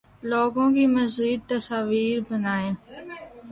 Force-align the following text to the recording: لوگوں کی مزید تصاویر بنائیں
لوگوں 0.29 0.67
کی 0.75 0.85
مزید 0.95 1.39
تصاویر 1.49 2.17
بنائیں 2.27 2.73